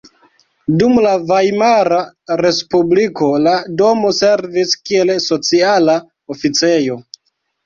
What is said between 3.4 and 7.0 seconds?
la domo servis kiel sociala oficejo.